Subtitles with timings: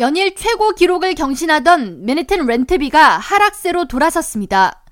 [0.00, 4.82] 연일 최고 기록을 경신하던 맨해튼 렌트비가 하락세로 돌아섰습니다.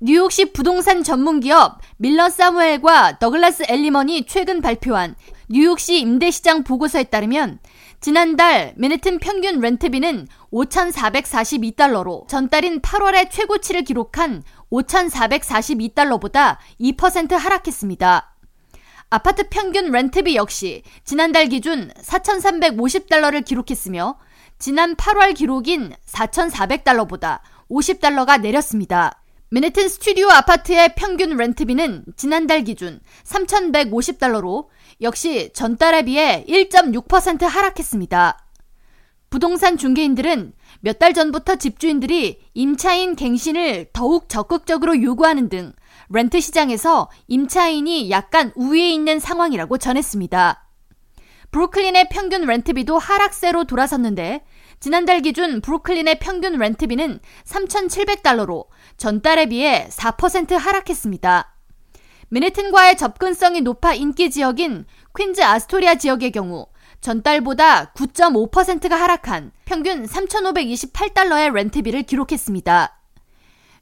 [0.00, 5.14] 뉴욕시 부동산 전문기업 밀러 사무엘과 더글라스 엘리먼이 최근 발표한
[5.50, 7.58] 뉴욕시 임대시장 보고서에 따르면
[8.00, 14.42] 지난달 맨해튼 평균 렌트비는 5,442달러로 전달인 8월의 최고치를 기록한
[14.72, 18.32] 5,442달러보다 2% 하락했습니다.
[19.10, 24.16] 아파트 평균 렌트비 역시 지난달 기준 4,350달러를 기록했으며
[24.58, 29.22] 지난 8월 기록인 4,400달러보다 50달러가 내렸습니다.
[29.50, 34.66] 맨해튼 스튜디오 아파트의 평균 렌트비는 지난달 기준 3,150달러로
[35.02, 38.38] 역시 전달에 비해 1.6% 하락했습니다.
[39.28, 45.72] 부동산 중개인들은 몇 달 전부터 집주인들이 임차인 갱신을 더욱 적극적으로 요구하는 등
[46.08, 50.65] 렌트 시장에서 임차인이 약간 우위에 있는 상황이라고 전했습니다.
[51.50, 54.44] 브루클린의 평균 렌트비도 하락세로 돌아섰는데
[54.80, 61.54] 지난달 기준 브루클린의 평균 렌트비는 3,700달러로 전달에 비해 4% 하락했습니다.
[62.28, 64.84] 맨해튼과의 접근성이 높아 인기 지역인
[65.16, 66.66] 퀸즈 아스토리아 지역의 경우
[67.00, 72.95] 전달보다 9.5%가 하락한 평균 3,528달러의 렌트비를 기록했습니다.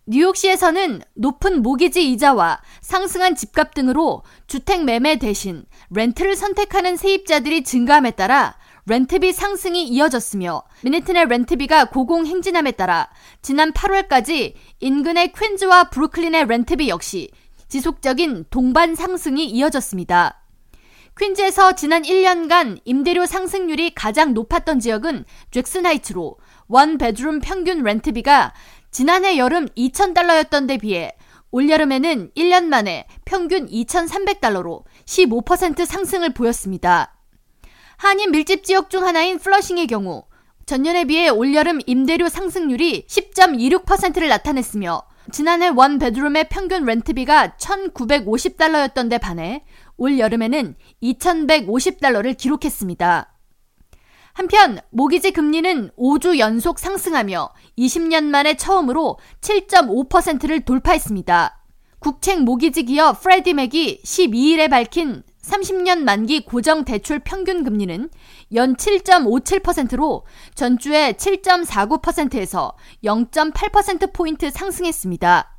[0.06, 8.56] 뉴욕시에서는 높은 모기지 이자와 상승한 집값 등으로 주택 매매 대신 렌트를 선택하는 세입자들이 증가함에 따라
[8.86, 13.08] 렌트비 상승이 이어졌으며 미네튼의 렌트비가 고공행진함에 따라
[13.40, 17.30] 지난 8월까지 인근의 퀸즈와 브루클린의 렌트비 역시
[17.68, 20.42] 지속적인 동반 상승이 이어졌습니다.
[21.18, 28.52] 퀸즈에서 지난 1년간 임대료 상승률이 가장 높았던 지역은 잭슨 하이츠로 원 베드룸 평균 렌트비가
[28.94, 31.10] 지난해 여름 2,000달러였던 데 비해
[31.50, 37.12] 올여름에는 1년 만에 평균 2,300달러로 15% 상승을 보였습니다.
[37.96, 40.22] 한인 밀집 지역 중 하나인 플러싱의 경우
[40.66, 49.64] 전년에 비해 올여름 임대료 상승률이 10.26%를 나타냈으며 지난해 원 베드룸의 평균 렌트비가 1,950달러였던 데 반해
[49.96, 53.33] 올 여름에는 2,150달러를 기록했습니다.
[54.34, 61.62] 한편 모기지 금리는 5주 연속 상승하며 20년 만에 처음으로 7.5%를 돌파했습니다.
[62.00, 68.10] 국책 모기지 기업 프레디 맥이 12일에 밝힌 30년 만기 고정 대출 평균 금리는
[68.54, 72.72] 연 7.57%로 전주에 7.49%에서
[73.04, 75.58] 0.8%포인트 상승했습니다.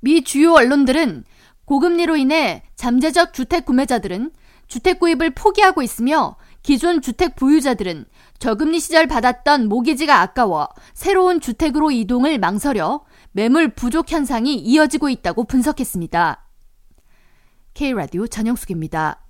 [0.00, 1.24] 미 주요 언론들은
[1.64, 4.32] 고금리로 인해 잠재적 주택 구매자들은
[4.68, 8.04] 주택 구입을 포기하고 있으며 기존 주택 보유자들은
[8.38, 16.44] 저금리 시절 받았던 모기지가 아까워 새로운 주택으로 이동을 망설여 매물 부족 현상이 이어지고 있다고 분석했습니다.
[17.74, 19.27] K라디오 전영숙입니다.